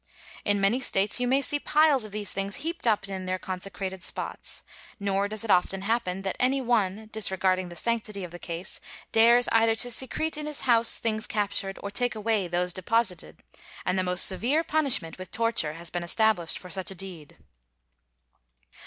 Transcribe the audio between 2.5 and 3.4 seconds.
heaped up in their